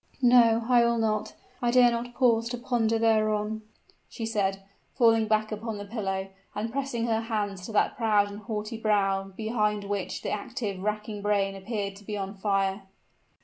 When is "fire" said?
12.33-12.87